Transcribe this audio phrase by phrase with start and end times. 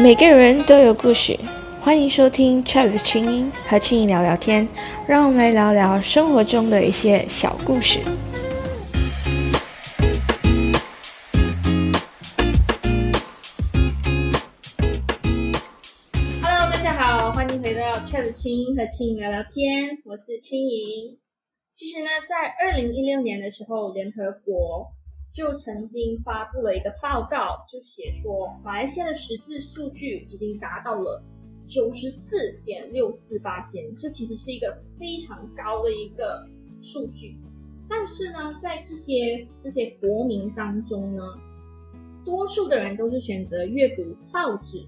[0.00, 1.36] 每个人都有故事，
[1.80, 4.68] 欢迎收听 Chat 的清音和青音聊聊天，
[5.08, 7.98] 让我们来聊聊生活中的一些小故事。
[16.40, 21.18] Hello，大家好，欢迎回到 Chat 的清音和青音聊聊天，我是青音。
[21.74, 24.92] 其实呢，在二零一六年的时候，联合国。
[25.32, 31.22] 就曾经发布了一个报告，就写说马来西亚的实质数据已经达到了
[31.68, 36.44] 九十四点六四八千，这其实是一个非常高的一个
[36.80, 37.36] 数据。
[37.88, 41.22] 但是呢，在这些这些国民当中呢，
[42.24, 44.84] 多数的人都是选择阅读报纸，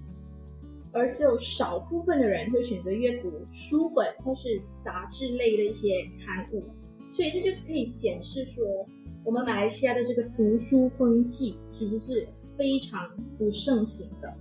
[0.91, 6.63] 而只有少部分的人会选择阅读书本或是杂志类的一些刊物，
[7.11, 8.65] 所以这就可以显示说。
[9.23, 14.33] 我们马来西亚的这个读书风气其实是非常不盛行的，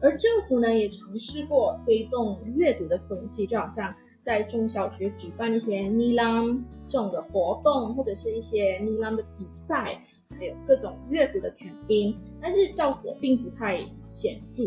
[0.00, 10.00] 而政府呢也尝试过推动阅读的风气，就好像在中小学举办一些尼朗这种的活动，或者是一些尼朗的比赛，
[10.30, 14.64] 还有各种阅读的 campaign，但是效果并不太显著。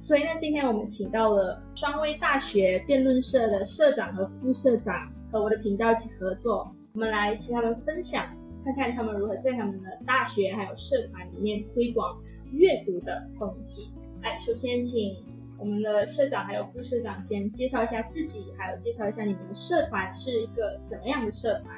[0.00, 8.26] 所以呢，今天我们请到了双威大学辩论社的社长和副社长，和我的频道一起合作，我们来请他们分享。
[8.64, 12.18] 看看他们如何在他们的大学还有社团里面推广
[12.50, 13.92] 阅读的风气。
[14.22, 15.14] 来，首先请
[15.58, 21.76] 我们的社长还有副社长先介绍一下自己，还有介绍一下你们的社团是一个怎么样的社团。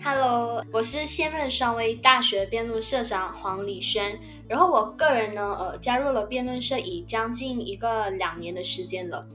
[0.00, 4.16] Hello，我是现任双威大学辩论社长黄礼轩。
[4.46, 9.26] 然后我个人呢，呃，加入了辩论社已将近一个两年的时间了。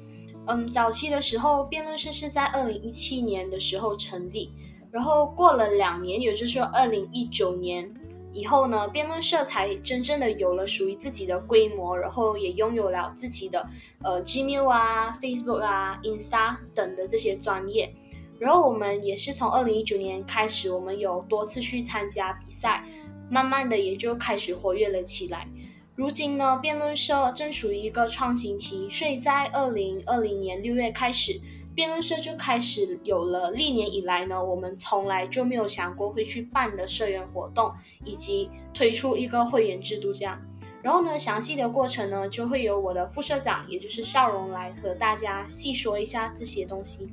[0.47, 4.49] 嗯，早期的时候，辩论社是在二零一七年的时候成立。
[4.93, 7.91] 然后过了两年，也就是说二零一九年
[8.31, 13.67] 以后呢，辩论社才真正的有了属于自己的规模，然后也拥有了自己的
[14.03, 17.91] 呃 Gmail 啊、Facebook 啊、Insta 等的这些专业。
[18.37, 22.85] 然后我们也是从二零一九年开始，我们有多次去参加比赛，
[23.31, 25.47] 慢慢的也就开始活跃了起来。
[25.95, 31.41] 如今呢，辩论社正处于一个创新期，所以在二零二零年六月开始。
[31.75, 37.71] 辩论社就开始有了历年以来呢，我们从来就没有想过会去办的社员活动，
[38.05, 40.39] 以及推出一个会员制度这样。
[40.83, 47.09] 然后呢，详细的过程呢，就会由我的副社长，也就是邵荣来和大家细说一下这些东西。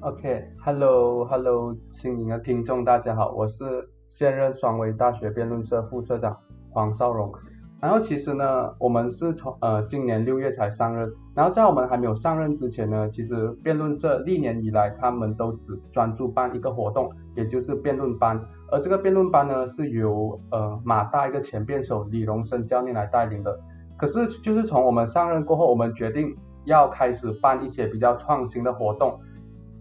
[0.00, 6.34] OK，Hello，Hello，亲迎的听众大家好，我是现任双威大学辩论社副社长
[6.70, 7.30] 黄少荣。
[7.78, 11.12] 然后其实呢，我们是从呃今年六月才上任。
[11.34, 18.42] 然后在我们还没有上任之前呢，其实辩论社历年以来他们都只专注办一个活动，也就是辩论班。
[18.72, 23.60] 而这个辩论班呢是由呃马大一个前辩手李荣生教练来带领的。
[23.98, 26.34] 可是就是从我们上任过后，我们决定
[26.64, 29.20] 要开始办一些比较创新的活动。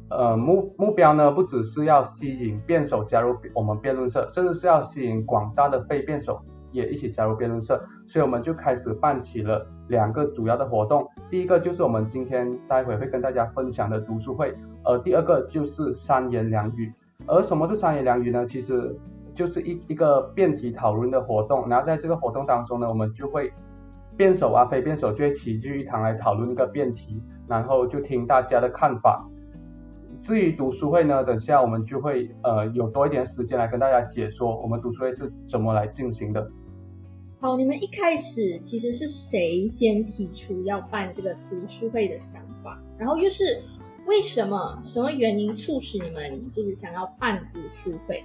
[0.10, 6.42] 呃目目标呢不只是要吸引辩手加入我们辩论社，甚至是要吸引广大的非辩手。
[6.76, 11.08] 也一起加入辩论社，所以我们就开始办起了两个主要的活动。
[11.30, 16.94] 第一个就是我们今天待会会跟大家分享的读书会，而第二个就是三言两语。
[17.26, 18.46] 而什么是三言两语呢？
[18.46, 18.96] 其实
[19.34, 21.68] 就是一一个辩题讨论的活动。
[21.70, 23.52] 然后在这个活动当中呢，我们就会
[24.18, 29.26] 辩手啊、非辩手就会齐聚一堂来讨论一个辩题，然后就听大家的看法。
[30.22, 36.48] 至于读书会呢，等下我们就会呃有多一点时间来跟大家解说我们读书会是怎么来进行的。
[37.38, 42.82] 好，你们一开始其实是谁先提出要办这个读书会的想法？
[42.98, 43.62] 然后又是
[44.08, 44.82] 为什么？
[44.84, 48.24] 什么原因促使你们就是想要办读书会？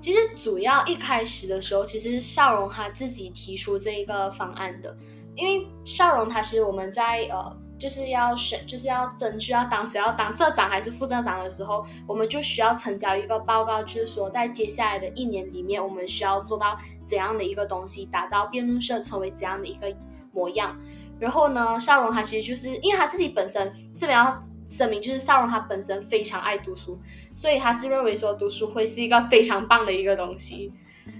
[0.00, 4.96] 其实主要一开始的时候，其实是少荣他自己提出这一个方案的。
[5.36, 16.76] 因为少荣他是我们在呃就是要选就是要争取要当时要当社长还是副社长的时候，我们就需要成交一个报告，就是说在接下来的一年里面，我们需要做到。
[17.06, 19.94] 怎样的一个东西打造辩论社成为怎样的一个
[20.32, 20.76] 模样？
[21.20, 24.36] 然后呢，少荣他其实就是因为他自己本身这边要
[24.66, 26.98] 声明，就是少荣他本身非常爱读书，
[27.36, 30.72] 所以他是认为说读书会是一个非常棒的一个东西。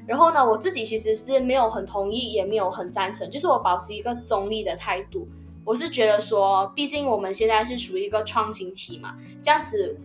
[0.06, 5.28] 然后呢，我自己其实是没有很同意，也没有很赞成，就是我保持一个中立的态度。
[5.64, 9.96] 我是觉得说，毕竟我们现在是处于一个创新期嘛，这样子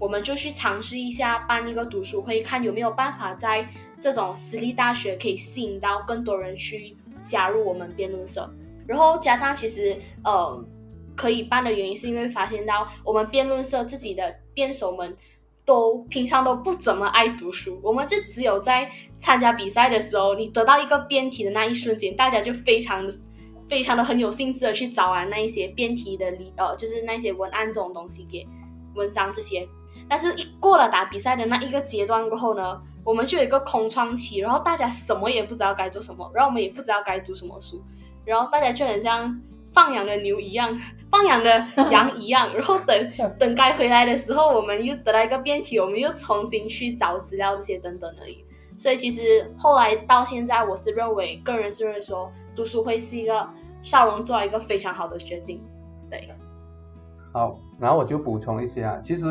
[0.00, 3.68] 我们就去尝试一下办一个读书会，看有没有办法在。
[4.02, 6.92] 这种私立大学可以吸引到更多人去
[7.24, 8.50] 加入我们辩论社，
[8.84, 10.66] 然后加上其实呃
[11.14, 15.16] 可以办的原因，是因为发现到我们辩论社自己的辩手们
[15.64, 23.08] 都平常都不怎么爱读书，我们就只有在参加比赛的时候，你得到一个辩题的那一瞬间，大家就非常
[23.68, 28.44] 非常的很有兴致的去找啊那一些辩题的理呃，就是那些文案这种东西给
[28.96, 29.64] 文章这些。
[30.08, 37.82] 但是，一过了打比赛的那一个阶段过后呢，我们就有一个空窗期，然后大家什么也不知道该做什么，然后我们也不知道该读什么书，
[38.24, 39.40] 然后大家就很像
[39.72, 40.78] 放养的牛一样，
[41.10, 48.44] 放养的羊一样，然后等 等该回来的时候，我们又得到一个辩题，我们又重新去找资料这些等等而已。
[48.78, 53.48] 所以其实后来到现在，我是认为个人是认为说读书会是一个
[53.80, 55.62] 少荣做一个非常好的决定，
[56.10, 56.28] 对。
[57.32, 59.24] 好，然后我就补充一些啊，其实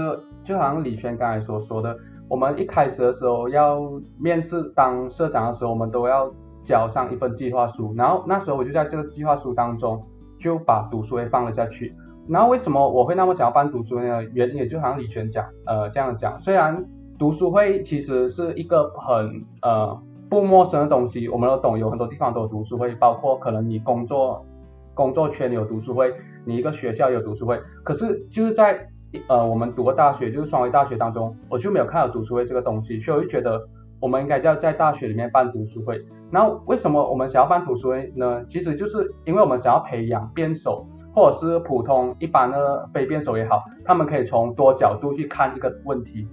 [0.43, 1.95] 就好像李轩刚才所说的，
[2.31, 3.81] 我们一开始的时候要
[4.17, 6.33] 面试当社长的时候，我们都要
[6.63, 10.01] 交上一份计划书，然后那时候我就在这个计划书当中
[10.39, 11.93] 就把读书会放了下去。
[12.29, 14.23] 然后为什么我会那么想要办读书会呢？
[14.31, 16.85] 原因也就好像李泉讲，呃，这样讲，虽然
[17.19, 24.45] 读书会其实是一个很呃不陌生的东西，我们都懂，有很多地方都有读书会，包括可能你工作
[24.93, 26.15] 工作圈有读书会。
[26.45, 28.87] 你一个学校有读书会，可是就是在
[29.27, 33.61] 呃我们读过大学，就是双维大学当中，我就没有看到读书会这个东西，所以我就觉得
[33.99, 35.99] 我们应该要在大学里面办读书会。
[36.29, 38.43] 那为什么我们想要办读书会呢？
[38.47, 46.27] 其实就是因为我们想要培养辩手，或者是普通一般的非辩手也好，他们可以从多角度去看一个问题。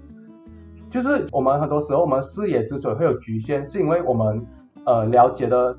[0.89, 4.47] 就是我们很多时候我们视野之所以会有局限，是因为我们
[4.85, 5.77] 呃了解的。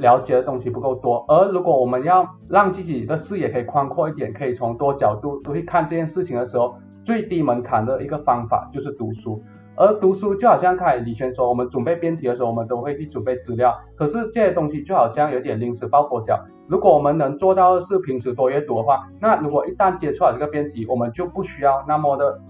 [0.00, 6.74] 了解的东西不够多，而如果我们要让自己的视野可以宽阔一点，可以从多角度都去看这件事情的时候，
[7.04, 9.42] 最低门槛的一个方法就是读书。
[9.76, 16.38] 而读书就好像刚才李轩说，我们准备辩题的时候，我们都会去准备资料，可是这些东西就好像有点临时抱佛脚。
[16.66, 22.40] 如果我们能做到是平时多阅读的话，那如果一旦接触了这个辩题，我们就不需要那么的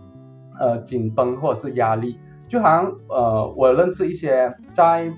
[0.58, 2.19] 呃紧绷或者是压力。
[2.49, 5.12] 就好像呃我认识一些在。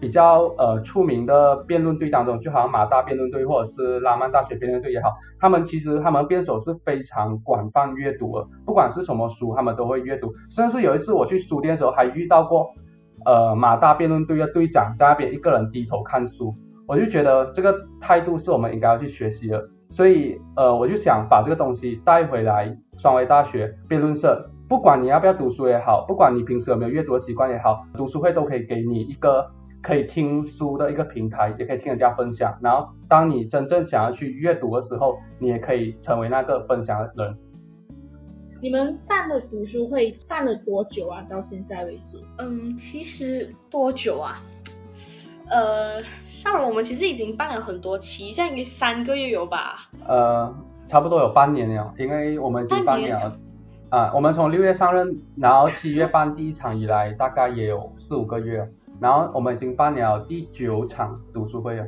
[0.00, 10.32] 比较呃出名的辩论队当中，就好像马大辩论队或者是拉曼大学辩论队也好，他们其实他们辩手是非常广泛阅读的，不管是什么书，他们都会阅读。
[10.48, 12.72] 甚至有一次我去书店的时候，还遇到过
[13.26, 16.54] 呃马大辩论队的队长在那边一个人低头看书，
[16.88, 19.62] 我就觉得这个态度是我们应该要去学习的。
[19.90, 29.50] 所以呃我就想把这个东西带回来双威大学辩论社，不管你要不要读书也好，不管你平时有没有阅读的习惯也好，读书会都可以给你一个。
[29.82, 32.56] 可以听书的一个平台，也可以听人家分享。
[32.62, 37.36] 然后，当你真正想要去阅读的时候，你也可以成为那个分享的人。
[38.62, 41.24] 你们办的读书会办了多久啊？
[41.30, 42.18] 到现在为止？
[42.38, 44.42] 嗯，其实多久啊？
[45.48, 49.88] 呃，上我们其实已经办了很多期，现在应该三个月有吧？
[50.06, 50.54] 呃，
[50.86, 53.36] 差不多有半年了，因为我们已经半年了。
[53.88, 58.70] 啊，我们从六月上任，然后七月办第一场以来，大概也有四五个月。
[59.00, 61.86] 然后我们已经办了第九场读书会了。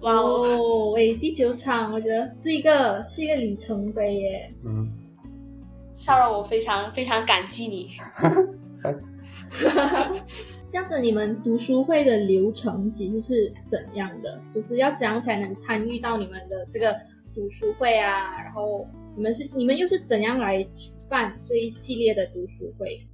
[0.00, 4.52] 哇哦，喂，第九场，我觉得是一个是一个里程碑耶。
[4.64, 4.90] 嗯，
[5.94, 7.88] 少荣，我非常非常感激你。
[10.70, 14.40] 这样子，你们读书会的流程其实是怎样的？
[14.52, 16.94] 就是要怎样才能参与到你们的这个
[17.32, 18.42] 读书会啊？
[18.42, 18.84] 然后
[19.16, 23.06] 你们是你们又是怎样来举办这一系列的读书会？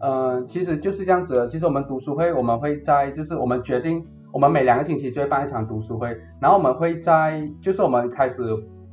[0.00, 1.46] 嗯，其实就是这样子的。
[1.46, 6.14] 其实我们读书会，我们会在就是我们决定，我们每两个星期就会办一场读书会。
[6.38, 8.42] 然后我们会在就是我们开始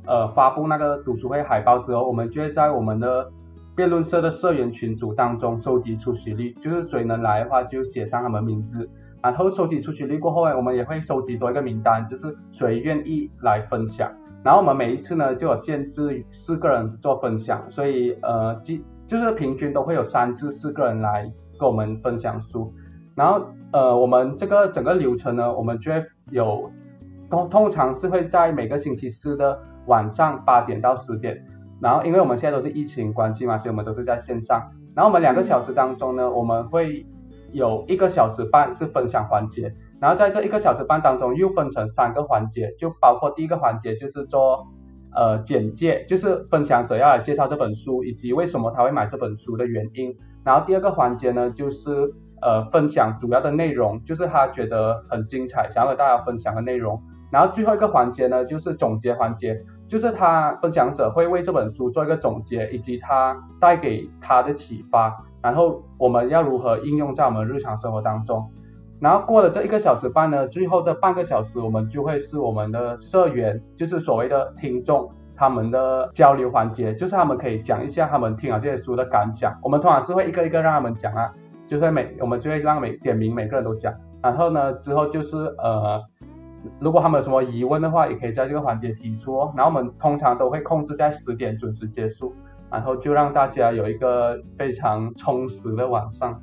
[0.06, 3.30] 呃发布那个读书会海报之后，我们就会在我们的
[3.76, 8.88] 辩论社的社员群组当中收集出席率，就是谁能来的话就写上他们名字。
[9.22, 14.10] 然后收集出席率过后，我们也会收集多一个名单，就是谁愿意来分享。
[14.42, 18.82] 然后我们每一次呢就有限制四个人做分享，所以呃即。
[19.14, 22.74] 就是平均都会有三至四个人来跟我们分享书，
[23.14, 26.68] 然后呃，我们这个整个流程呢，我们就会有
[27.30, 29.56] 通通常是会在每个星期四的
[29.86, 31.46] 晚上八点到十点，
[31.80, 34.60] 然后因为我们现在都是疫情关系嘛，所以我们都是在线上，
[34.96, 37.06] 然后我们两个小时当中呢，我们会
[37.52, 44.66] 有一个小时半是分享环节，然后在这一个小时半当中又分成三个环节，就包括第一个环节就是做。
[45.14, 50.16] 呃，简介就是分享者要来介绍这本书以及为什么他会买这本书的原因。
[50.44, 51.90] 然后第二个环节呢，就是
[52.42, 57.00] 呃分享主要的内容，就是他觉得很精彩，想要和大家分享的内容。
[57.30, 68.50] 然后最后一个环节呢，就是总结环节，就是他分享者会为这本书做一个总结，以及他带给他的启发，然后我们要如何应用在我们日常生活当中。
[69.00, 79.54] 然后过了这一个小时半呢，最后的半个小时，我们就会是我们的社员，就是所谓的听众，他们的交流环节，就是他们可以讲一下他们听了这些书的感想。
[79.62, 81.30] 我们通常是会一个一个让他们讲啊，
[81.66, 83.92] 就是每我们就会让每点名每个人都讲。
[84.22, 86.00] 然后呢，之后就是呃
[86.78, 89.52] 如果他们有什么疑问的话，也可以在这个环节提出哦。
[89.54, 92.32] 然后我们通常都会控制在十点准时结束，
[92.70, 96.40] 然后就让大家有一个非常充实的晚上。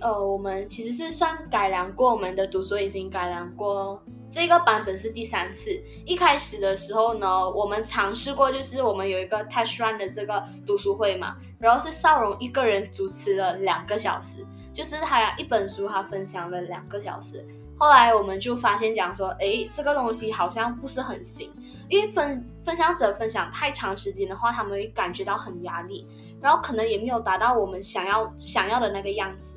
[0.00, 4.02] 呃，我们其实是算改良过，我们的读书已经改良过。
[4.30, 5.70] 这个版本是第三次。
[6.04, 17.46] 一开始的时候呢，我们尝试过，就是我们有一个 test run 的这个读书会嘛，然后是少荣一个人主持了两个小时，就是他一本书他分享了两个小时。
[17.78, 21.50] 后来我们就发现讲说，诶，这个东西好像不是很行，
[21.88, 26.06] 因为分分享者分享太长时间的话，他们会感觉到很压力，
[26.40, 29.56] 然后可能也没有达到我们想要想要的那个样子。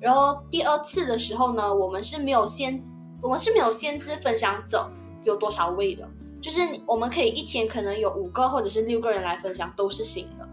[0.00, 2.82] 然后第二次的时候呢，我们是没有限。
[3.20, 4.88] 我们是没有限制分享者
[5.24, 6.08] 有多少位的，
[6.40, 10.48] 就是我们可以一天可能有五个或者是六个人来分享都是行的。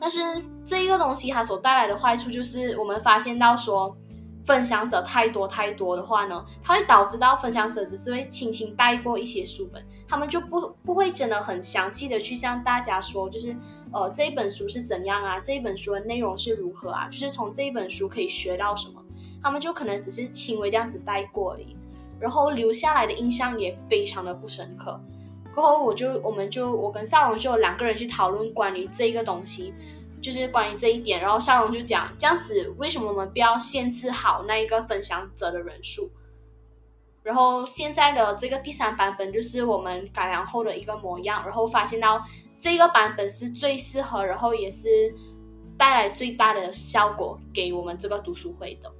[0.00, 0.18] 但是
[0.64, 3.96] 这一个东西它所带来的坏处就是，我们发现到说
[4.44, 13.54] 分享者太多太多的话呢，它会导致到分享者只是会轻轻带过一些书本，他们就不不会真的很详细的去向大家说，就是
[13.92, 19.02] 呃这一本书是怎样啊，这一本书的内容是如何啊，就是从这一本书可以学到什么，
[19.42, 21.76] 他们就可能只是轻微这样子带过而已。
[22.20, 25.00] 然后留下来的印象也非常的不深刻。
[25.54, 29.74] 过后我就我们就我跟少荣就两个人去讨论关于这个东西，
[30.20, 31.20] 就是关于这一点。
[31.20, 36.10] 然后少荣就讲这样子，为什么我们不要限制好那一个分享者的人数？
[37.22, 41.42] 然后现在的这个第三版本就是我们改良后的一个模样。
[41.44, 42.22] 然后发现到
[42.60, 44.86] 这个版本是最适合，然后也是
[45.78, 48.92] 带来最大的效果给我们这个读书会的。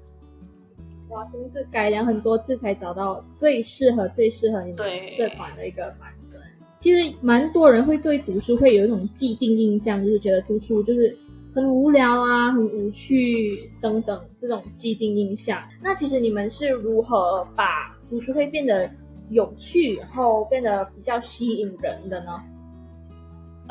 [1.11, 6.41] 哇，真的是改良很多次才找到最适合、最适合你们社团的一个版本。
[6.79, 11.15] 其实蛮多人会对读书会有一种既定印象，就是觉得读书就是
[11.55, 15.63] 很无聊啊、很无趣等等这种既定印象。
[15.83, 18.91] 那其实你们是如何把读书会变得
[19.29, 22.43] 有趣，然后变得比较吸引人的呢？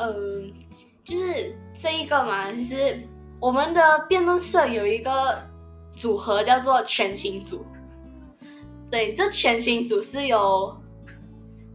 [0.00, 0.52] 嗯，
[1.04, 2.98] 就是这一个嘛，就是
[3.38, 5.38] 我们的辩论社有一个。
[5.92, 7.66] 组合叫做全新组，
[8.90, 10.74] 对，这全新组是由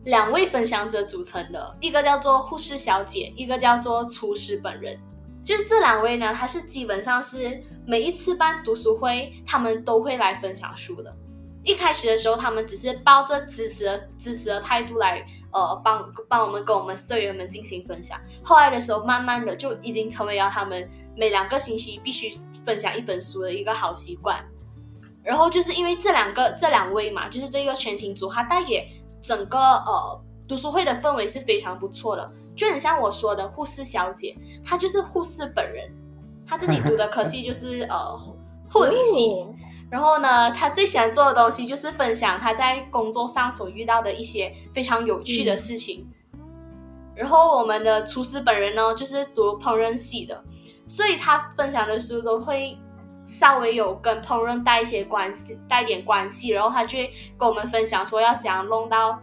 [0.06, 4.98] 两位分享者组成的，一个叫做护士小姐，一个叫做厨师本人。
[5.44, 11.14] 就是这两位呢，他是基本上是每一次办读书会，他们都会来分享书的。
[11.64, 15.24] 一开始的时候，他们只是抱着支持的支持的态度来，
[15.56, 18.20] 呃，帮帮我们跟我们社员们进行分享。
[18.44, 22.38] 后来的时候，慢慢的就已经成为了他们每两个星期必须。
[22.66, 24.44] 分享一本书的一个好习惯，
[25.22, 28.90] 然后就是因为这两个这两位嘛，就是这个全勤组，他带给
[29.22, 34.36] 整个呃读书会的氛围是非常不错的，就很像我说的护士小姐，
[34.66, 35.88] 她就是护士本人，
[36.44, 38.18] 她自己读的科系就是呃
[38.68, 39.46] 护理系，
[39.90, 46.08] 然后呢，他最喜欢做的东西就是分享他在工作上所遇到的一些非常有趣的事情，
[47.16, 50.44] 然后我们的厨师本人呢，就是读烹饪系的。
[50.88, 52.78] 所以他分享的书都会
[53.26, 59.20] 稍微有跟烹饪带一些关系，带点关系，然后他就会跟我们分享说要怎样弄到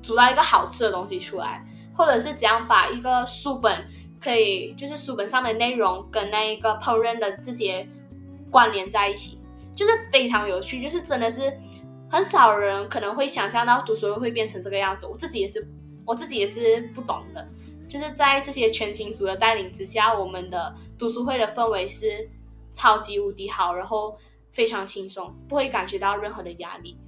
[0.00, 1.60] 煮到一个好吃的东西出来，
[1.92, 3.84] 或者是怎样把一个书本
[4.20, 7.84] 可以就是书本上的内容跟那一个烹饪的这些
[8.48, 9.40] 关联在一起，
[9.76, 11.52] 就是非常有趣，就是真的是
[12.10, 15.64] 很少人可能会想象到读书会会变成这个样子，我自己也是
[16.04, 17.46] 我自己也是不懂的。
[17.88, 22.28] 就是在这些全勤组的带领之下，我们的读书会的氛围是
[22.72, 24.18] 超级无敌好，然后
[24.50, 26.98] 非常轻松，不会感觉到任何的压力。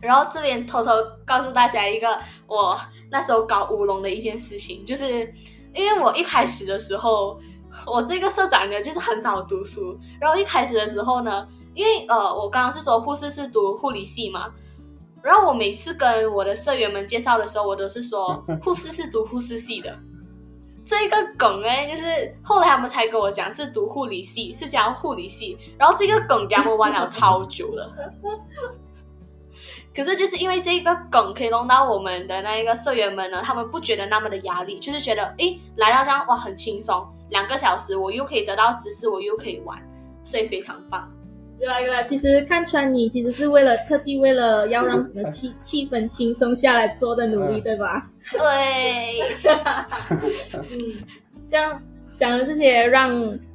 [0.00, 0.90] 然后这边偷偷
[1.26, 2.76] 告诉大家一个我
[3.10, 5.32] 那时候搞乌龙的一件事情，就是
[5.74, 7.38] 因为我一开始的时候，
[7.86, 14.52] 我这个社长呢就是很少读书，然后一开始的时候呢，因为呃我刚刚是说护士是读护理系嘛。
[15.22, 19.96] 然后我每次跟我的社员们介绍的时候，我都是说 护士是读护士系的。
[20.84, 25.56] 这一个梗哎，就是后来他们才跟我讲是读护理系，是讲护理系。
[25.78, 27.88] 然后这个梗他们玩了超久了。
[29.94, 39.80] 可是就是因为这个梗可以弄到我们的那一个社员们呢，他们不觉得那么的压力，就是觉得哎来到这样哇很轻松，两个小时我又可以得到知识，我又可以玩，
[40.24, 41.08] 所以非常棒。
[41.62, 48.10] 有啊有啊，其实看穿你其实是为了特地为了要让整个气气氛轻松下来做的努力，对吧？
[48.32, 48.40] 对，
[50.58, 50.66] 嗯，
[51.48, 51.80] 这样
[52.16, 53.12] 讲了这些让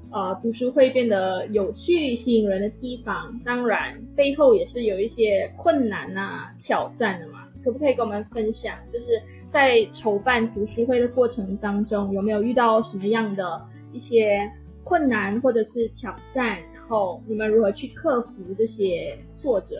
[0.10, 7.44] 呃读书会变得有趣、吸引人的地方，当然背后也是有一些困难啊、挑战的嘛。
[7.62, 13.62] 可不可以跟我们分享，就是在筹办读书会的过程当中，有没有遇到什么样的
[13.92, 14.50] 一些
[14.86, 16.58] 困难或者是挑战？
[16.88, 19.75] 后你们如何去克服这些挫折？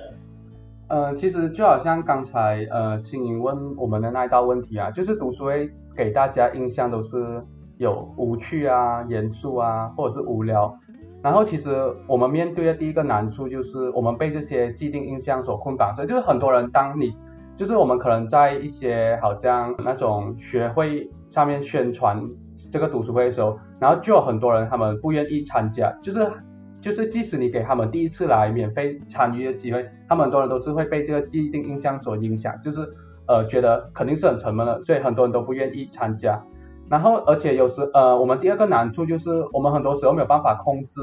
[0.89, 7.43] 呃，其实就好像刚才呃青莹问我们的那一道问题啊，就是读书会给大家印象都是
[7.77, 10.73] 有无趣啊、严肃啊，或者是无聊。
[11.21, 11.71] 然后其实
[12.07, 17.13] 我们面对的第一个难处就是我们被这些既定印象所捆绑着，就是很多人当你
[17.55, 22.23] 就是我们可能在一些好像那种学会上面宣传
[22.71, 26.31] 这个读书会的时候，然后就有很多人他们不愿意参加，就是
[26.88, 32.79] 就是即使你给他们第一次来免费参与的机会，他们很多人都是会被这个既定印象所影响，就是
[33.27, 36.41] 呃觉得肯定是很沉闷的，所以很多人都不愿意参加。
[36.89, 41.01] 然后，而且有时，呃，我们第二个难处就是，我们很多时候没有办法控制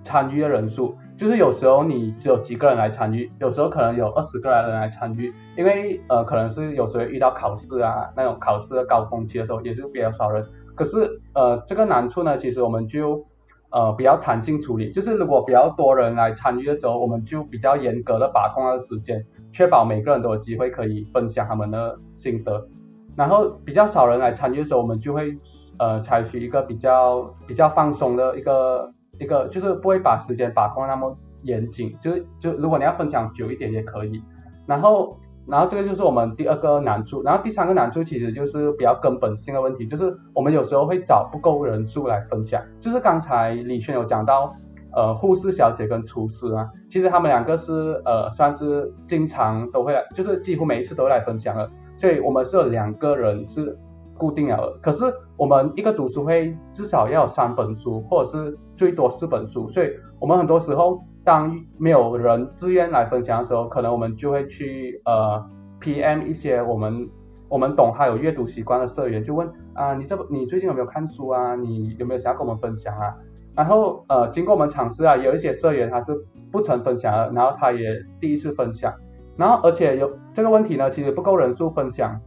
[0.00, 10.42] 参与的人数，就是有时候你只有几个人来参与，有时候可能有二十个人来参与，因为呃，可能是有时候遇到考试啊，那种考试的高峰期的时候，也是比较少人。
[10.74, 13.26] 可是，呃，这个难处呢，其实我们就
[13.74, 22.68] 呃比较弹性处理，就是如果比较多人来参与的时候，我们就比较严格的把控的时间，确保每个人都有机会可以分享他们的心得。
[23.16, 25.36] 然后比较少人来参与的时候，我们就会
[25.78, 34.22] 呃采取一个比较比较放松的一个一个，就是不会把时间把控那么严谨，就是就如果你要分享久一点也可以。
[34.66, 42.62] 然后然后这个就是我们第二个难处，然后第三个难处其实就是比较根本性的问题，就是我们有时候会找不够人数来分享。
[42.80, 44.54] 就是刚才李轩有讲到，
[44.92, 51.70] 呃，护士小姐跟厨师啊，其实他们两个是呃算是经常都会来，就是几乎每一次都会来分享的。
[51.96, 53.78] 所以我们是有两个人是
[54.16, 55.04] 固定了，可是
[55.36, 59.68] 我们一个读书会至少要有三本书，或者是最多四本书。
[59.68, 59.90] 所以
[60.20, 65.44] 我们很多时候当没有人自愿来分享的时候，可能我们就会去呃
[65.80, 67.08] PM 一些我们
[67.48, 71.54] 我们懂还有阅读习惯的社员，就问啊你这你最近有没有看书啊？
[71.56, 73.14] 你有没有想要跟我们分享啊？
[73.54, 76.12] 然后呃经过我们尝试啊，有一些社员他是
[76.50, 78.92] 不曾分享的，然后他也第一次分享。
[79.36, 82.20] 然后，而且有这个问题呢，其实不够人数分享，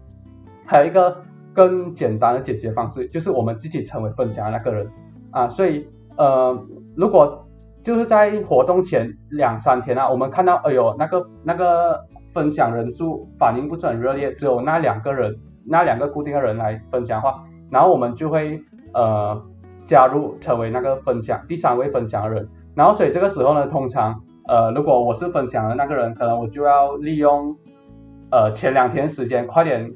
[0.65, 1.23] 还有一个
[1.57, 4.87] 更简单的解决方式，就是我们自己成为分享的那个人
[5.31, 5.49] 啊。
[5.49, 6.55] 所以，呃，
[6.95, 7.47] 如果
[7.81, 18.61] 就是在活动前两三天啊，我们看到，哎呦，那个那个分享人数反应不是很热烈，只有那两个人，那两个固定的人来分享的话，然后我们就会
[18.93, 19.41] 呃
[19.83, 22.47] 加入成为那个分享第三位分享的人。
[22.75, 24.21] 然后，所以这个时候呢，通常。
[24.49, 27.53] 呃，如果我是分享的那个人，可能我就要利用
[28.31, 29.91] 呃前两天时间，快点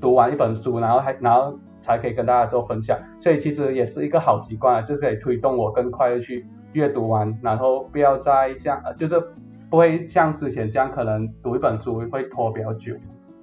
[0.00, 2.98] 读完一本书，然后还然后才可以跟大家做分享。
[3.18, 9.20] 所以其实也是一个好习惯，就可以推动我更快的去阅读完，然后不要再像就是
[9.70, 12.94] 不会像之前这样，可能读一本书会拖比较久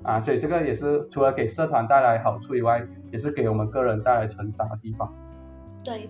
[0.04, 0.20] 啊。
[0.20, 5.13] 所以这个也是除了给社团带来好处以外，也是给我们个人带来成长的地方。
[5.84, 6.10] 对，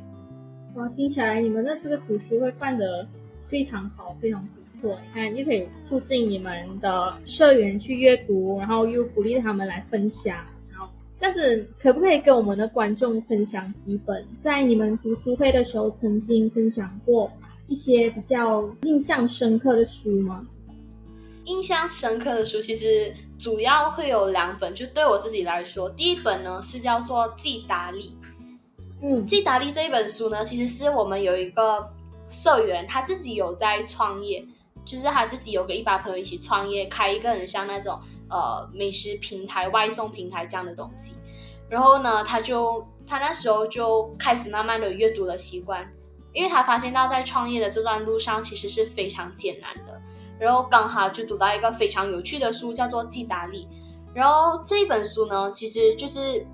[0.76, 3.08] 哇，听起来你们的这个读书会办的。
[3.48, 4.96] 非常好，非常不错。
[5.02, 10.38] 你看，又可以促进你们的社员去阅读，然后又鼓励他们来分享。
[10.72, 10.88] 然后，
[11.20, 17.32] 但是可不可以跟我们的观众分享几本在你们读书会的时候曾经分享过
[17.68, 20.46] 一些比较印象深刻的书吗？
[21.46, 28.10] 印象深刻的书其实主要会有两本，就对我自己来说，第一本呢是叫做《季达利》。
[29.02, 31.90] 嗯，《季达利》这一本书呢，其实是我们有一个。
[32.28, 34.44] 社员他自己有在创业，
[34.86, 41.14] 就是他自己有个一帮朋友一起创业，开一个很像那种呃美食平台、外送平台这样的东西。
[41.68, 45.86] 然后呢，他就他那时候就开始慢慢的阅读的习惯，
[46.32, 50.00] 因为他发现到在创业的这段路上其实是非常艰难的。
[50.38, 53.66] 然后刚好就读到一个非常有趣的书，叫做《季达利》。
[54.14, 56.46] 然后这一本书呢，其实就是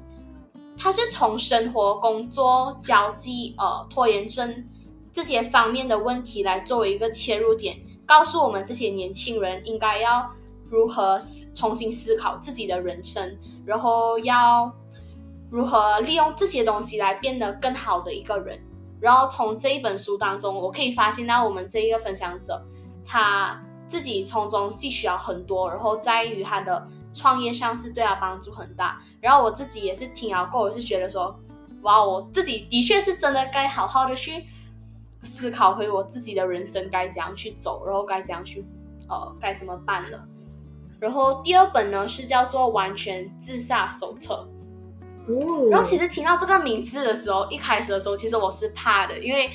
[0.77, 4.65] 他是从生活、工作、交际、呃拖延症。
[5.13, 7.75] 这些方面的问题来作为一个切入点，
[8.11, 10.29] 告诉我们这些年轻人应该要
[10.69, 11.17] 如何
[11.53, 14.69] 重新思考自己的人生，然后要
[15.49, 18.61] 如何利用这些东西来变得更好的一个人。
[18.99, 22.61] 然后从这一本书当中，我可以发现到我们这一个分享者，
[23.05, 28.99] 他自己从中吸取了很多，然后在于他的创业上是对他帮助很大。
[29.21, 31.33] 然后我自己也是听了过，我是觉得说，
[31.83, 34.43] 哇，我自己的确是真的该好好的去。
[35.23, 38.65] 思考回我自己的人生该怎样去走，然后该怎样去，
[39.07, 40.23] 呃，该怎么办了。
[40.99, 44.47] 然后第二本呢是叫做《完全自杀手册》。
[45.69, 49.49] 然后其实听到这个名字的时候，一开始的时候其实我是怕的，因为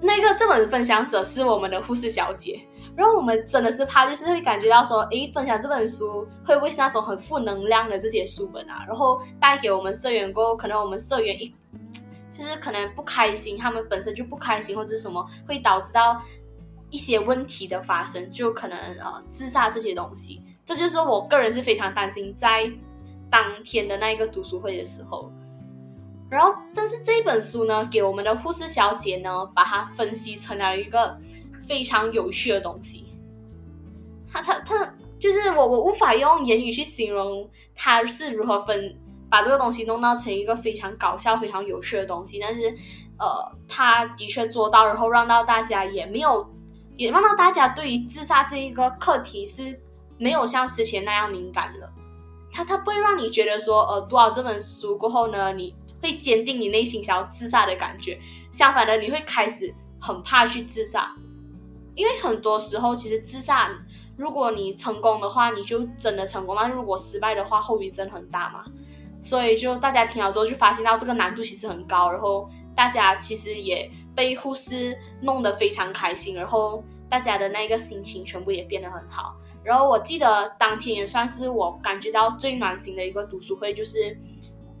[0.00, 2.60] 那个这本分享者是我们的护士小姐。
[2.94, 8.84] 然后我们真的是怕，就是会感觉到说，诶，分享这本书会不会是那种很负能量的这些书本啊？
[8.86, 11.54] 然后带给我们社员过后，可能我们社员一。
[12.32, 16.22] 就是可能不开心，他们本身就不开心，或者什么会导致到
[16.90, 20.42] 一些问题的发生，就可能呃自杀这些东西。
[20.64, 22.70] 这就是我个人是非常担心在
[23.28, 25.30] 当天的那一个读书会的时候。
[26.30, 31.18] 然后，但是这本书呢，给我们的护士小姐呢，把它分析成了一个
[31.60, 33.12] 非常有趣的东西。
[34.30, 38.98] 他他他，就是我我无法用言语去形容他是如何分
[39.32, 42.38] 把这个东西弄到成一个非常搞笑、非常有趣的东西。
[42.38, 42.68] 但是，
[43.18, 43.26] 呃，
[43.66, 46.46] 他的确做到，然后让到大家也没有，
[46.98, 49.80] 也让到大家对于自杀这一个课题是
[50.18, 51.90] 没有像之前那样敏感了。
[52.52, 55.74] 他他不会让你觉得说，呃，读了这本书过后呢，你。
[56.02, 61.14] 会坚定你内心想要自杀的感觉，相反的，你会开始很怕去自杀，
[61.94, 63.70] 因为很多时候其实自杀，
[64.16, 68.64] 如果你成功的话，你就真的成功；那如果失败的话，后遗症很大嘛。
[69.22, 79.36] 所以就大家听了之后就发现到这个难度其实很高，然后大家其实也被护士弄得非常开心，然后大家的那个心情全部也变得很好。
[79.64, 84.18] 然后我记得当天也算是我感觉到最暖心的一个读书会，就是。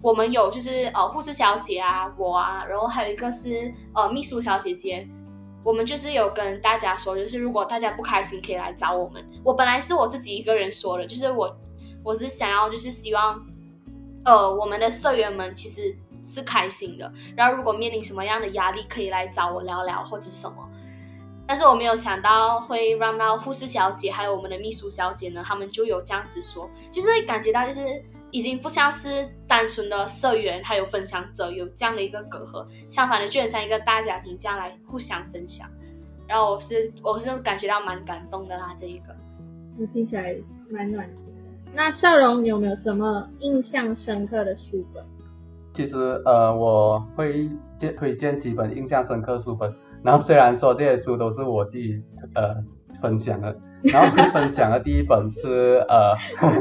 [0.04, 5.08] 我们有就是呃护士小姐啊，我啊，然后还有一个是呃秘书小姐姐，
[5.62, 9.24] 我们就是有跟大家说，就是如果大家不开心可以来找我们。
[9.44, 11.56] 我本来是我自己一个人说的，就是我
[12.02, 13.40] 我是想要就是希望
[14.24, 20.68] 呃我们的社员们其实是开心的，然后如果面临什么样的压力可以来找我聊聊或者是什么。
[21.46, 28.02] 但是我没有想到会让到护士小姐还有我们的秘书小姐呢，他们就有这样子说，就是感觉到就是。
[28.34, 35.68] 已经不像是单纯的社员还有分享者有这样的一个隔阂，相反的就很像一个大家庭这样来互相分享。
[36.26, 39.14] 然后我是我是感觉到蛮感动的啦，这一个，
[39.92, 40.34] 听起来
[40.70, 41.26] 蛮暖心。
[41.74, 45.02] 那笑容有没有什么印象深刻的书本？
[45.72, 49.72] 其实呃，我会荐推荐几本印象深刻书本。
[50.02, 52.02] 然后虽然说这些书都是我自己
[52.34, 52.56] 呃
[53.00, 53.56] 分享的。
[53.82, 56.14] 然后会分享的第一本是呃，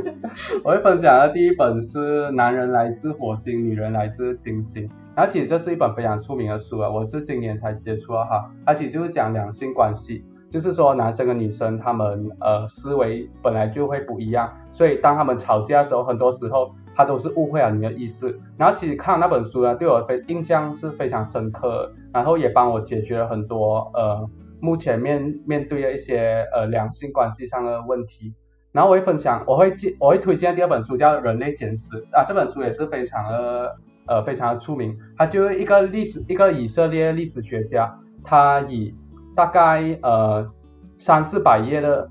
[0.65, 4.87] 我会分享的第一本是《男人来自火星，女人来自金星》。
[5.15, 8.51] 然后其实这是一本非常出名的书啊，我是今年才接触的哈。
[8.65, 18.39] 它其实就是讲两性关系，就是说男生跟女生他们呃思维本来就会不一样，所以当他们吵架的时候，很多时候他都是误会了你的意思。
[18.57, 24.29] 然后其实看了那本书呢，对我非印象是非常深刻，然后也帮我解决了很多呃。
[24.63, 28.35] 目前面面对的一些呃两性关系上的问题，
[28.71, 37.91] 然后我会分享，我会介我会推荐第二本书叫《人类简史》啊，这本书也是非常的呃非常的出名，它就是一个历史一个以色列历史学家，
[38.23, 38.93] 他以
[39.35, 40.51] 大概呃
[40.97, 42.09] 三四百页的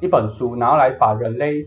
[0.00, 1.66] 一本书，然后来把人类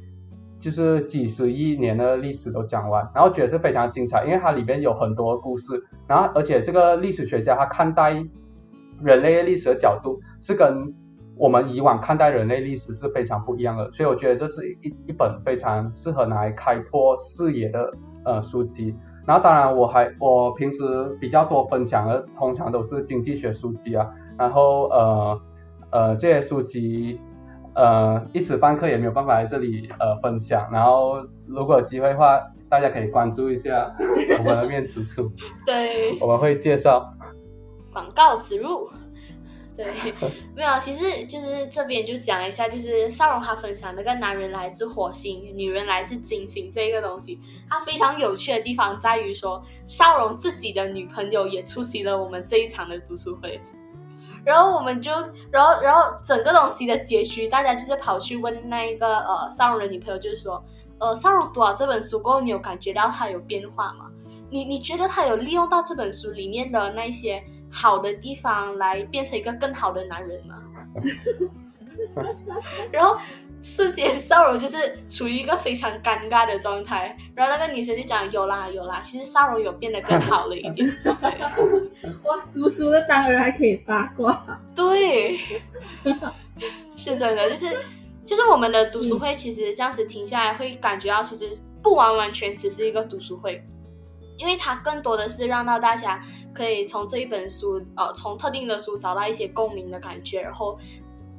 [0.59, 8.25] 就是几十亿年的历史都讲完，然后觉得是非常精彩，因为它里面有很多故事，然后而且这个历史学家他看待。
[9.01, 10.93] 人类历史的角度是跟
[11.35, 17.91] 我们以往看待人类历史是非常不一样的，所以我觉得这是一一本非常适合拿来开拓视野的
[18.23, 18.95] 呃书籍。
[19.25, 20.77] 然后当然我还我平时
[21.19, 25.41] 比较多分享的通常都是经济学书籍啊，然后呃
[25.91, 27.19] 呃这些书籍
[27.75, 30.69] 呃一时半刻也没有办法在这里呃分享。
[30.71, 33.93] 然后如果有机会的话，大家可以关注一下
[34.39, 35.31] 我们的面子书，
[35.65, 37.13] 对，我们会介绍。
[37.91, 38.89] 广告植入，
[39.77, 39.85] 对，
[40.57, 53.61] 没有，其实就是这边就讲一下，就是少荣他分享那个男人来自火星，女人来自金星这一个东西，它非常有趣的地方在于说，少荣自己的女朋友也出席了我们这一场的读书会，
[54.45, 55.11] 然后我们就，
[55.51, 60.63] 然后，然后整个东西的结局，大家就是跑去问那一个呃上荣的女朋友，就是说，
[60.99, 64.09] 呃，上荣读了这本书过后，你有感觉到他有变化吗？
[64.49, 67.43] 你你觉得他有利用到这本书里面的那些？
[67.75, 70.61] 好的地方来变成一个更好的男人吗，
[72.93, 73.17] 然后
[73.63, 80.85] 瞬间笑容就是处于一个非常尴尬的状态，然后那个女生就讲有啦有啦，其实笑容有变得更好了一点。
[82.25, 84.45] 哇，读书的当然还可以八卦，
[84.75, 85.39] 对，
[86.97, 87.79] 是真的，就是
[88.25, 91.49] 就是我们的读书会，其实这样子停下来会感觉到，其实
[91.81, 93.63] 不完完全只是一个读书会。
[94.39, 96.19] 因为它更多的是让到大家
[96.53, 100.77] 可以从这一本书，呃，从特定的书找到一些共鸣的感觉，然后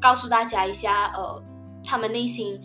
[0.00, 1.42] 告诉大家一下，呃，
[1.84, 2.60] 他们内心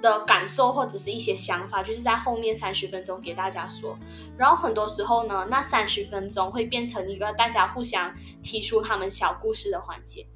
[0.00, 3.98] 的感受或者是一些想法，就是在后面三十分钟给大家说。
[4.38, 10.26] 然后很多时候呢，那三十分钟会变成一个大家互相提出他们小故事的环节。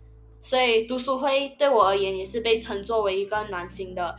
[0.40, 4.18] 所以读书会对我而言也是被称作为一个暖心的。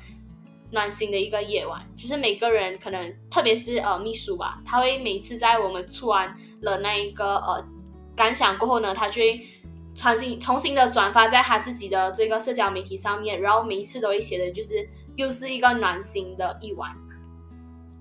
[0.73, 7.61] 暖心的一个夜晚，就是每个人可能，特别是呃秘书吧，他会每次在我们出完了那一个呃
[8.15, 9.45] 感想过后呢，他就会
[9.93, 16.89] 重新重新的转发在他自己的这个社交媒体上面，然后每一次都会写的就是又是一个暖心的一晚。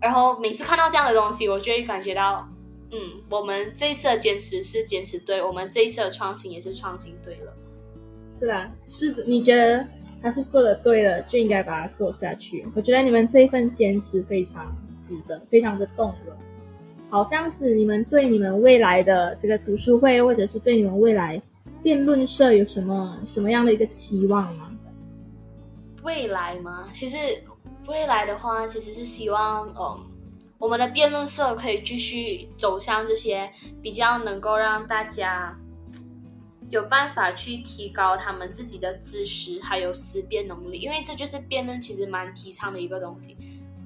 [0.00, 2.48] 然后每次看到这样的东西，我就会感觉到，
[2.90, 2.98] 嗯，
[3.28, 7.52] 我们这一次的坚持是坚持对，我们这一次的创新也是创新对了。
[8.38, 8.70] 是吧？
[8.88, 9.86] 是的，你觉得
[10.22, 12.66] 他是做的对了，就应该把它做下去。
[12.74, 16.34] 我觉得你们这一份坚持非常值得，非常的动人。
[17.10, 21.42] 好，这样子，你们对你们未来的这个读书会，或者是对你们未来
[21.82, 24.70] 辩论社有什么什么样的一个期望吗？
[26.02, 26.88] 未来吗？
[26.92, 27.16] 其实
[27.86, 29.98] 未来的话，其实是希望，嗯，
[30.58, 33.50] 我们的辩论社可以继续走向这些
[33.82, 35.54] 比较能够让大家
[36.70, 43.36] 有办法去提高他们自己的知识还有思辨能力，因为这就是辩论其实蛮提倡的一个东西，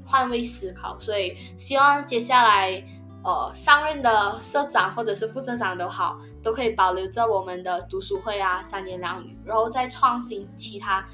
[0.05, 0.99] 换位思考。
[0.99, 2.85] 所以希望接下来，
[3.25, 11.05] 呃，上任的社长或者是副社长都好，都可以保留着我们的读书会啊，三言两语，然后再创新其他。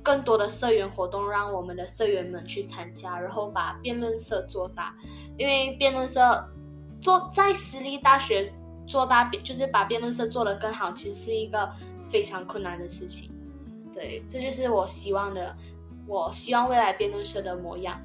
[0.00, 4.94] 更多的社员活动，让我们的社员们去参加，然后把辩论社做大。
[5.36, 6.48] 因为辩论社
[7.00, 8.50] 做在私立大学
[8.86, 11.68] 做大，就是把辩论社做得更好，其实是一个
[12.02, 13.30] 非常困难的事情。
[13.92, 15.54] 对，这就是我希望的，
[16.06, 18.00] 我希望未来辩论社的模样。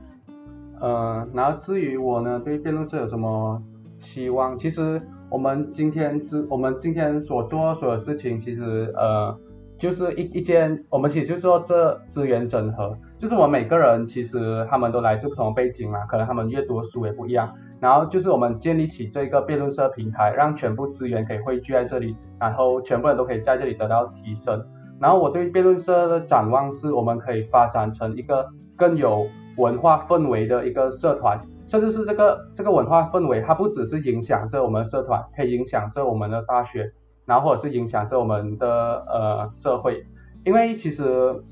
[0.82, 3.62] 呃，然后至于我呢，对辩论社有什么
[3.98, 4.58] 期望？
[4.58, 5.02] 其实
[5.34, 9.36] 我们今天之我们今天所做所有事情，其实呃。
[9.76, 24.64] 就是一一件，我们其实就做这资源整合，就是我们每个人其实他们都来自不同的背景嘛，可能他们阅读的书也不一样，然后就是我们建立起这个辩论社平台，让全部资源可以汇聚在这里，然后全部人都可以在这里得到提升。
[25.02, 31.42] 然后我对辩论社的展望是，我们可以发展成一个更有文化氛围的一个社团，
[31.74, 36.94] 甚至是这个这个文化氛围，它不只是影响着我们社团，可以影响着我们的大学。
[37.26, 40.06] 然后或者是影响着我们的呃社会，
[40.46, 41.04] 因为其实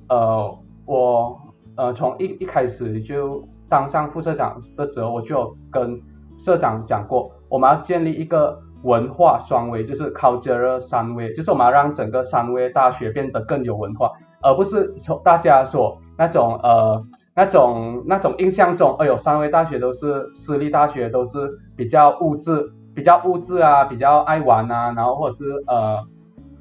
[0.10, 1.36] 呃我
[1.76, 6.00] 呃从一一开始就当上副社长的时候，我就跟
[6.38, 14.12] 社长讲过，我们要建立一个文化双维，就是 culture 三维，就是我们要让整个三维大学变得更有文化，
[14.44, 17.04] 而不是从大家所那种呃
[17.42, 21.40] 那种那种印象中，哎呦三维大学都是私立大学，都是
[21.76, 22.72] 比较物质。
[22.94, 25.98] 比较物质啊，比较爱玩啊，然后或者是呃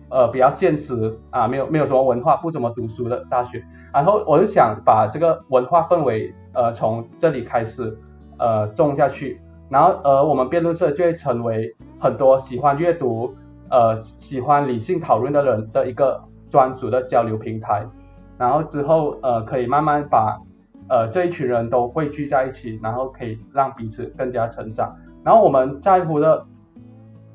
[0.09, 3.63] 呃比较现实啊，没有没有什么文化，不怎么读书的大学。
[3.93, 7.99] 然后我就想把这个文化氛围呃从这里开始
[8.39, 9.39] 呃种下去，
[9.69, 13.35] 然后呃我们辩论社就会成为很多喜欢阅读
[13.69, 17.85] 呃喜欢理性讨论的人的一个专属的交流平台。
[18.39, 20.39] 然后之后呃可以慢慢把
[20.91, 24.95] 呃这一群人都汇聚在一起，然后可以让彼此更加成长。
[25.25, 26.45] 然后我们在乎的，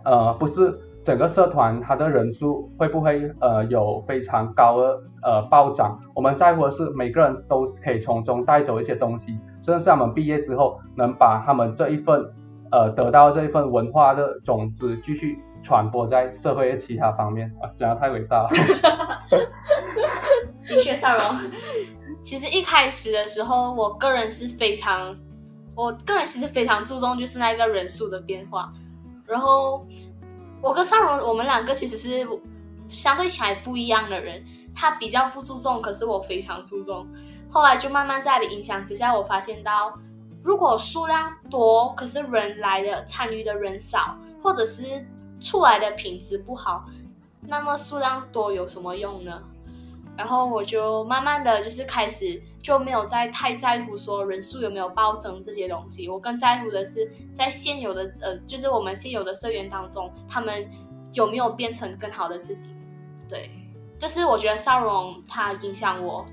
[0.04, 12.26] 呃，不是整个社团它的人数会不会呃有非常高的呃暴涨，我们在乎的是每个人都可以从中带走一些东西，甚至是他们毕业之后能把他们这一份
[12.72, 18.50] 呃得到这一份文化的种子继续传播在社会的其他方面啊，这样太伟大了。
[20.68, 21.26] 的确，少荣，
[22.24, 25.18] 其实一开始的时候，我个人是非常。
[25.78, 28.72] 我个人其实非常注重就是那个人数的变化，
[29.26, 29.86] 然后
[30.62, 32.26] 我跟尚荣我们两个其实是
[32.88, 34.42] 相对起来不一样的人，
[34.74, 37.06] 他比较不注重，可是我非常注重。
[37.52, 39.94] 后来就慢慢在的影响之下，我发现到
[40.42, 45.06] 如果数量多，可是人来的参与的人少，或者是
[45.40, 46.86] 出来的品质不好，
[47.42, 49.42] 那么数量多有什么用呢？
[50.18, 60.72] 然后我就慢慢的就是开始就没有再太在乎说人数有没有暴增这些东西，我更在乎的是在现有的呃，就是我们现有的社员当中，他们
[61.12, 62.70] 有没有变成更好的自己。
[63.28, 63.52] 对，
[64.00, 66.26] 这是我觉得少荣他影响我，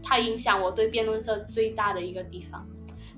[0.00, 2.64] 他影响我对辩论社最大的一个地方。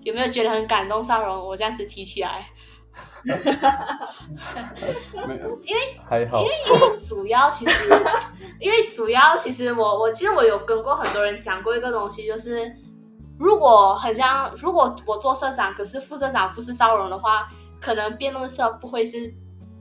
[0.03, 1.05] 有没有觉得很感动？
[1.05, 2.47] 少荣，我这样子提起来。
[5.65, 7.93] 因为还好，因为因为主要其实，
[8.59, 12.75] 因为主要其实我我记得我有跟过很多人讲过一个东西，就是
[13.39, 17.49] 如果很像如果我做社长，可是副社长不是烧荣的话，
[17.81, 19.33] 可能辩论社不会是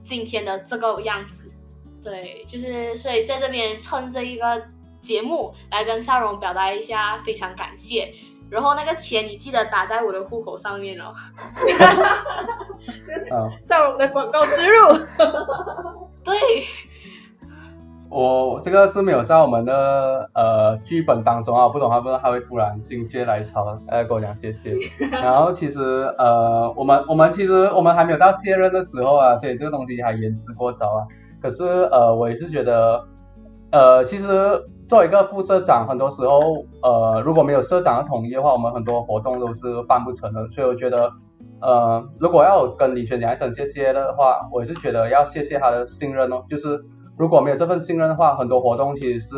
[0.02, 1.54] 今天的这个样子。
[2.02, 4.62] 对，就是所以在这边趁这一个
[5.00, 8.14] 节目来跟少荣表达一下非常感谢。
[8.50, 11.14] 然后那个钱你记得打在我的户口上面哦。
[13.62, 14.88] 少荣的广告植入。
[16.24, 16.34] 对。
[18.12, 24.74] 我这个是没有在我们的呃剧本当中啊，不懂他不知道他会突然心血来潮，呃跟我讲谢谢。
[25.12, 25.80] 然后其实
[26.18, 31.06] 呃我们我们其实我们还没有到卸任的时候啊，所以这个东西还言之过早啊。
[31.40, 33.00] 可是呃，我也是觉得，
[33.70, 36.40] 呃，其实做一个副社长，很多时候
[36.82, 40.48] 呃，如果没有社长的统一的话，我们很多活动都是办不成的。
[40.48, 41.10] 所以我觉得，
[41.60, 46.42] 呃，如果要跟李璇讲一声谢谢的话，我是觉得要谢谢他的信任哦。
[46.46, 46.80] 就是
[47.18, 49.34] 如果没有这份信任的话，很多活动其实是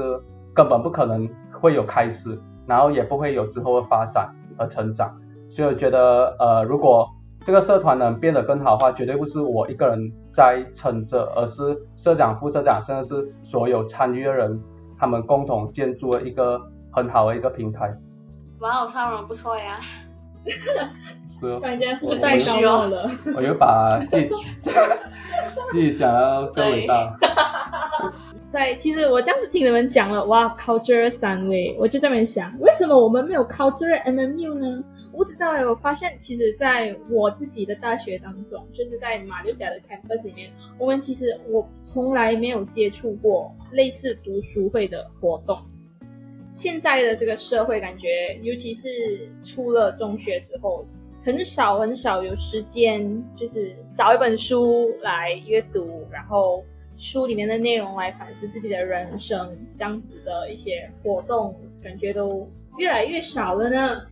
[0.55, 5.13] 根本不可能会有开始，然后也不会有之后的发展和成长。
[5.51, 7.07] 所以我觉得，呃，如果
[7.45, 9.99] 这个社团能变得更好的话，绝对不是我一个人
[10.31, 14.63] 在撑着，而是社长、副社长，甚至是所有参与的人，
[14.97, 16.61] 他们共同建筑了一个
[16.93, 17.93] 很好的一个平台。
[18.61, 19.79] 哇，少荣不错呀！
[21.29, 23.11] 是，感觉互带高傲了。
[23.35, 24.31] 我又把自己
[25.71, 27.17] 自己讲到更伟大。
[28.51, 34.85] 在其实我这样子听你们讲了，哇，culture 三位，我就在那边想，为什么我们没有 culture MMU 呢？
[35.11, 45.59] 我不知道哎，我发现其实在我自己的大学当中，就是在马六甲的 campus 里面，我们其实我从来没有接触过类似读书会的活动。
[46.53, 48.89] 现在的这个社会感觉，尤其是
[49.43, 50.87] 出了中学之后，
[51.25, 56.65] 很少很少有时间，就是找一本书来阅读，然后。
[56.99, 64.03] 书里面的内容来反思自己的人生，这样子的一些活动，感觉都越来越少了呢。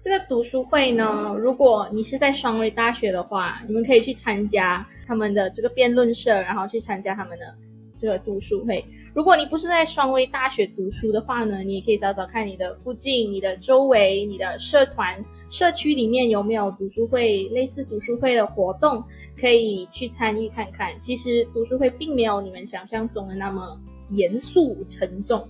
[0.00, 7.52] 这个读书会呢，如果你是在双威大学的话，你们可以去参加他们的这个辩论社，然后去参加他们的
[7.98, 8.84] 这个读书会。
[9.18, 19.02] 如果你不是在双威大学读书的话呢，你也可以找找看你的附近、你的周围、你的社团、社区里面有没有读书会类似读书会的活动。
[19.36, 23.76] 可以去参与看看，其实读书会并没有你们想象中的那么
[24.10, 25.48] 严肃沉重，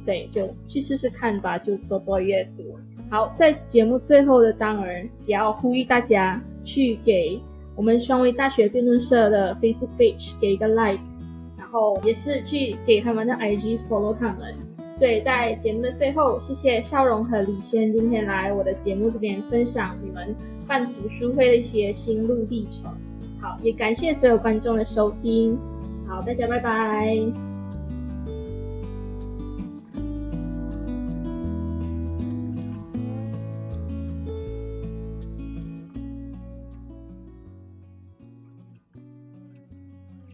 [0.00, 2.78] 所以就去试试看吧，就多多阅读。
[3.10, 7.38] 好，在节目最后的当儿，也要呼吁大家去给
[7.76, 11.02] 我们双威大学辩论社的 Facebook page 给一个 like，
[11.70, 14.54] 后也是去给他们的 IG follow 他们。
[14.96, 22.84] 所以在节目的最后，谢谢笑容和李轩今天来我的节目这边分享你们办读书会的一些心路历程。
[23.40, 25.58] 好，也感谢所有观众的收听。
[26.06, 27.49] 好，大家拜拜。